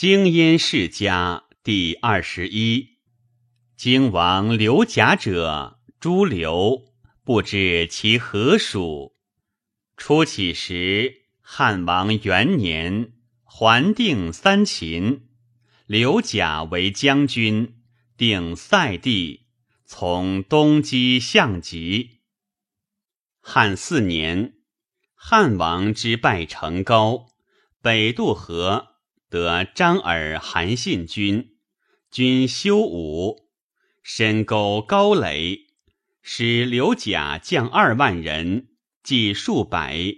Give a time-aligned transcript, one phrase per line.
[0.00, 3.00] 京燕世家第二十一。
[3.76, 6.86] 京王刘贾者，诸刘，
[7.22, 9.12] 不知其何属。
[9.98, 13.12] 初起时，汉王元年，
[13.44, 15.28] 还定三秦。
[15.84, 17.82] 刘贾为将军，
[18.16, 19.48] 定塞地，
[19.84, 22.22] 从东击项籍。
[23.42, 24.54] 汉四年，
[25.14, 27.26] 汉王之败成高，
[27.82, 28.89] 北渡河。
[29.30, 31.54] 得张耳、韩信军，
[32.10, 33.48] 军修武，
[34.02, 35.68] 深沟高垒，
[36.20, 38.70] 使刘贾将二万人，
[39.04, 40.16] 计数百，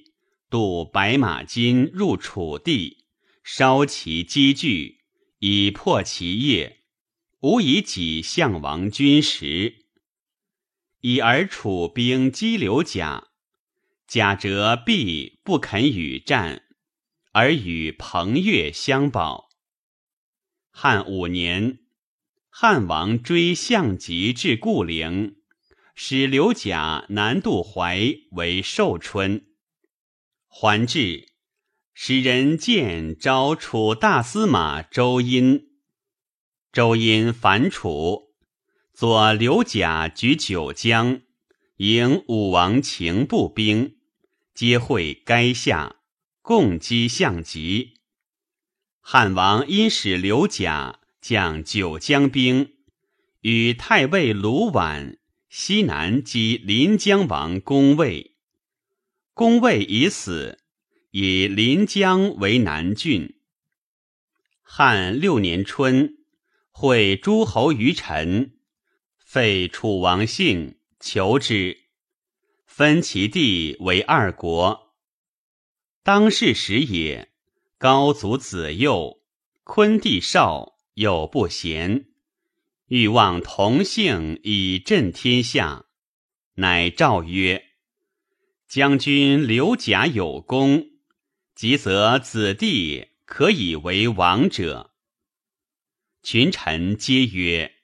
[0.49, 3.05] 渡白马津入楚地，
[3.45, 5.01] 烧其积聚，
[5.41, 6.79] 以破其业，
[7.41, 9.85] 无以己项王军时。
[11.03, 13.29] 以而楚兵击刘贾，
[14.07, 16.63] 贾折必不肯与战。
[17.33, 19.49] 而与彭越相保。
[20.71, 21.81] 汉五年，
[22.49, 25.37] 汉王追项籍至固陵，
[25.95, 29.47] 使刘贾南渡淮为寿春。
[30.47, 31.29] 还至，
[31.95, 35.69] 使人见招楚大司马周殷。
[36.71, 38.35] 周殷反楚，
[38.93, 41.23] 左刘贾举九江，
[41.77, 43.97] 迎武王秦步兵，
[44.55, 46.02] 皆会垓下。
[46.43, 47.95] 共击项籍，
[49.01, 52.73] 汉王因使刘贾将九江兵
[53.43, 55.19] 与太尉卢绾
[55.49, 58.35] 西南击临江王公卫，
[59.35, 60.59] 公卫已死，
[61.13, 63.37] 以临江为南郡。
[64.63, 66.17] 汉六年春，
[66.73, 68.59] 会诸侯于陈，
[69.17, 71.85] 废楚王信，求之，
[72.67, 74.92] 分其地为二国。
[76.05, 77.29] 当世时也，
[77.79, 79.21] 高祖子幼，
[79.63, 82.07] 昆帝少，有不贤，
[82.89, 85.85] 欲望同姓以振天下，
[86.55, 87.67] 乃诏曰
[88.67, 90.89] ：“将军刘贾有功，
[91.55, 94.91] 即则子弟可以为王者。”
[96.25, 97.75] 群臣皆曰：“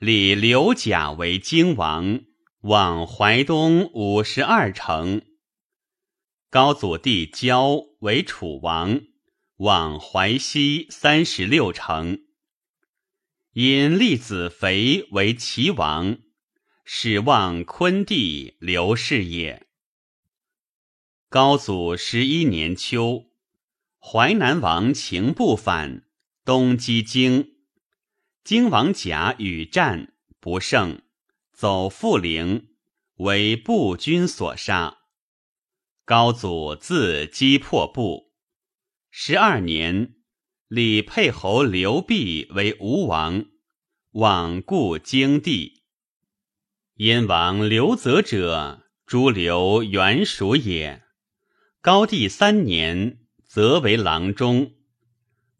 [0.00, 2.20] 立刘贾为京王，
[2.62, 5.20] 往淮东五十二城。”
[6.50, 9.02] 高祖弟交为楚王，
[9.56, 12.22] 往淮西三十六城。
[13.52, 16.20] 因立子肥为齐王，
[16.86, 19.66] 始望昆帝刘氏也。
[21.28, 23.26] 高祖十一年秋，
[23.98, 26.06] 淮南王秦不反，
[26.46, 27.56] 东击荆。
[28.42, 31.02] 荆王甲与战不胜，
[31.52, 32.68] 走富陵，
[33.16, 34.97] 为步军所杀。
[36.08, 38.32] 高祖自击破部。
[39.10, 40.14] 十二年，
[40.66, 43.44] 立沛侯刘弼为吴王，
[44.12, 45.82] 罔顾京地。
[46.94, 51.02] 燕王刘泽者，诸刘原属也。
[51.82, 54.72] 高帝三年，则为郎中。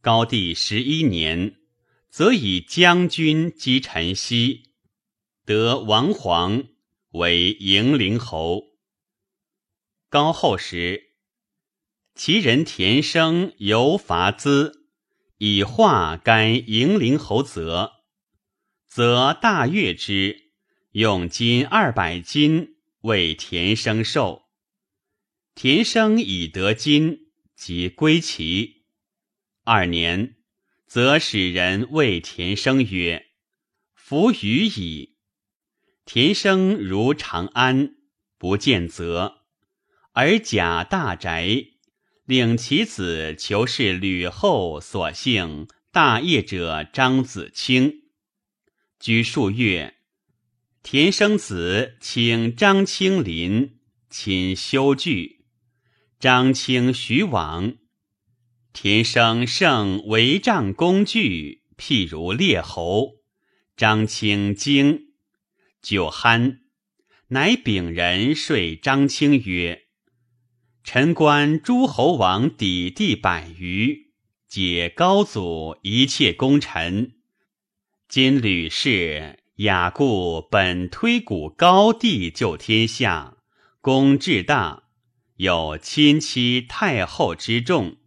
[0.00, 1.56] 高帝十一年，
[2.08, 4.62] 则以将军击陈豨，
[5.44, 6.64] 得王皇
[7.10, 8.67] 为迎陵侯。
[10.10, 11.10] 高后时，
[12.14, 14.88] 其人田生犹伐资，
[15.36, 17.92] 以化干迎陵侯泽，
[18.88, 20.52] 则大悦之，
[20.92, 24.44] 用金二百金为田生寿。
[25.54, 28.86] 田生以得金，即归齐。
[29.64, 30.36] 二年，
[30.86, 33.26] 则使人谓田生曰
[33.92, 35.18] ：“夫余矣。”
[36.06, 37.96] 田生如长安，
[38.38, 39.37] 不见泽。
[40.20, 41.46] 而贾大宅，
[42.24, 48.02] 令其子求是吕后所幸大业者张子清。
[48.98, 49.94] 居数月，
[50.82, 53.78] 田生子请张清临，
[54.10, 55.44] 亲修具。
[56.18, 57.76] 张清徐往，
[58.72, 63.18] 田生胜帷帐工具，譬如列侯。
[63.76, 65.12] 张清惊，
[65.80, 66.58] 酒酣，
[67.28, 69.84] 乃禀人说张清曰。
[70.90, 74.06] 臣观诸侯王抵地百余，
[74.48, 77.12] 解高祖一切功臣。
[78.08, 83.36] 今吕氏雅故本推古高帝救天下，
[83.82, 84.84] 功至大，
[85.36, 87.98] 有亲戚太后之众。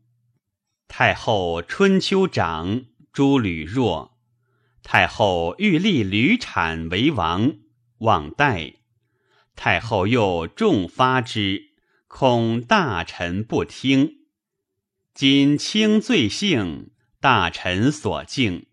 [0.88, 4.18] 太后春秋长，诸吕弱。
[4.82, 7.54] 太后欲立吕产为王，
[8.00, 8.78] 望代。
[9.56, 11.71] 太后又重发之。
[12.14, 14.18] 恐大臣不听，
[15.14, 16.92] 今轻罪性，
[17.22, 18.68] 大臣所敬，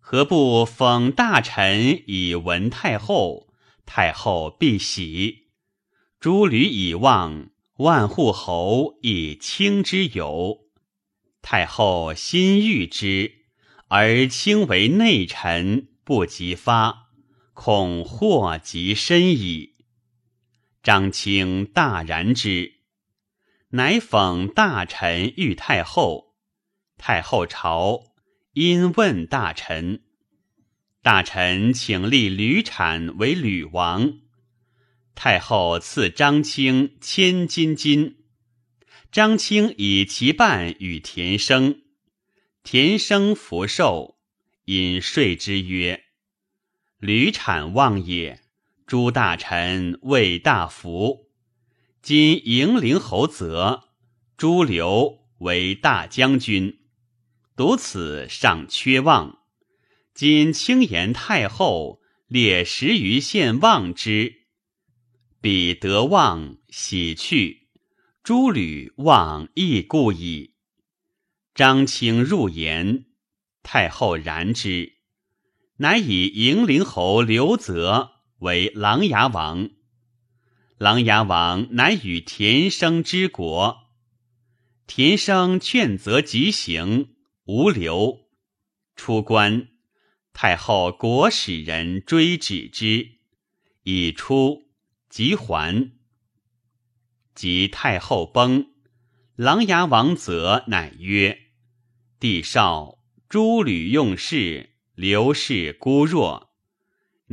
[0.00, 3.46] 何不封大臣以闻太后？
[3.86, 5.46] 太后必喜。
[6.18, 10.66] 诸吕以望，万户侯以卿之有。
[11.40, 13.44] 太后心欲之，
[13.86, 17.06] 而卿为内臣，不及发，
[17.54, 19.73] 恐祸及身矣。
[20.84, 22.74] 张卿大然之，
[23.70, 26.34] 乃讽大臣遇太后。
[26.98, 28.12] 太后朝，
[28.52, 30.02] 因问大臣。
[31.00, 34.20] 大臣请立吕产为吕王。
[35.14, 38.18] 太后赐张卿千金金。
[39.10, 41.80] 张卿以其半与田生，
[42.62, 44.18] 田生福寿，
[44.66, 46.04] 因说之曰
[47.00, 48.43] ：“吕产望也，
[48.94, 51.28] 诸大臣为大福。
[52.00, 53.88] 今迎陵侯泽
[54.36, 56.78] 朱刘为大将军，
[57.56, 59.40] 独此尚缺望。
[60.14, 64.32] 今轻言太后列十余县望之，
[65.40, 67.66] 彼得望喜去。”
[68.22, 70.54] 诸吕望亦故矣。
[71.52, 73.06] 张卿入言，
[73.64, 74.98] 太后然之，
[75.78, 78.12] 乃以迎陵侯刘泽
[78.44, 79.70] 为琅琊王。
[80.76, 83.78] 琅琊王乃与田生之国。
[84.86, 87.14] 田生劝则急行，
[87.44, 88.28] 无留。
[88.96, 89.68] 出关，
[90.34, 93.12] 太后国使人追止之，
[93.84, 94.68] 已出，
[95.08, 95.90] 即还。
[97.34, 98.66] 及太后崩，
[99.36, 101.46] 琅琊王则乃曰
[102.20, 106.43] ：“帝少，诸吕用事，刘氏孤弱，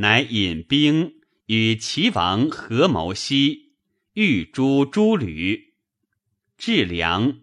[0.01, 1.13] 乃引兵
[1.45, 3.73] 与齐王合谋西，
[4.13, 5.75] 欲诛诸吕。
[6.57, 7.39] 至梁，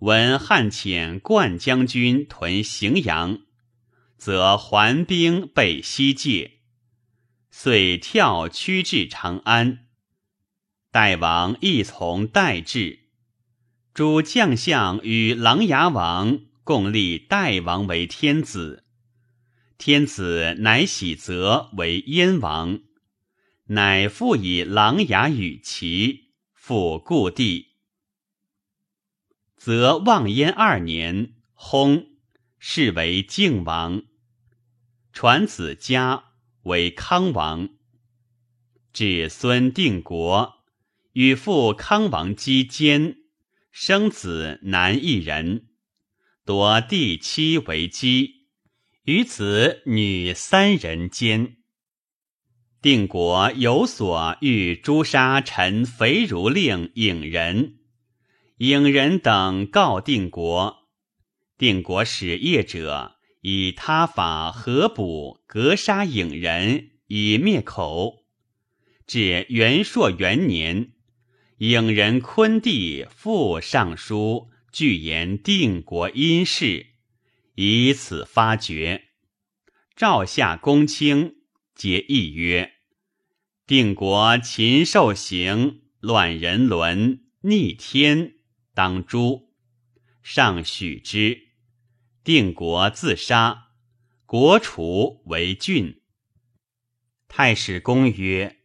[0.00, 3.42] 闻汉遣冠将军屯荥阳，
[4.16, 6.58] 则还兵备西界，
[7.52, 9.86] 遂跳驱至长安。”
[10.90, 12.98] 代王亦从代至，
[13.94, 18.84] 诸将相与琅琊王共立代王为天子，
[19.84, 22.82] 天子乃喜则为燕王，
[23.64, 27.72] 乃复以琅琊与齐，复故地。
[29.56, 32.06] 则望燕二年，薨，
[32.60, 34.04] 是为靖王，
[35.12, 36.26] 传子嘉
[36.62, 37.70] 为康王，
[38.92, 40.62] 至孙定国。
[41.14, 43.16] 与父康王姬坚，
[43.72, 45.66] 生子男一人，
[46.44, 48.41] 夺第妻为姬，
[49.04, 51.56] 与子女三人间。
[52.80, 57.78] 定国有所欲诛杀臣肥如令影人，
[58.58, 60.88] 影人等告定国，
[61.58, 68.24] 定国使业者以他法合捕格杀影人以灭口。
[69.06, 70.92] 至元朔元年。
[71.58, 76.86] 影人昆弟复上书，具言定国因事，
[77.64, 79.10] 以此发觉。
[79.94, 81.36] 赵夏公卿
[81.76, 82.72] 皆议曰
[83.68, 88.34] ：“定国禽兽行，乱人伦，逆天，
[88.74, 89.52] 当诛。”
[90.24, 91.50] 上许之。
[92.24, 93.68] 定国自杀，
[94.26, 96.00] 国除为郡。
[97.28, 98.58] 太史公曰：“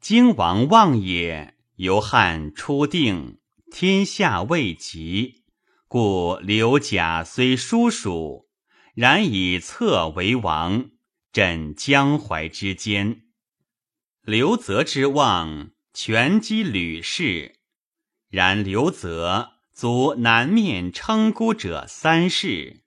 [0.00, 3.40] 荆王望也。”由汉初定，
[3.70, 5.43] 天下未及，
[5.96, 8.48] 故刘贾虽叔属，
[8.96, 10.90] 然以策为王，
[11.32, 13.22] 枕江淮之间。
[14.22, 17.60] 刘泽之望，全击吕氏，
[18.28, 22.82] 然刘泽足南面称孤者三世，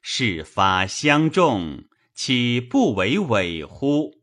[0.00, 4.21] 事发相重，岂不为伪乎？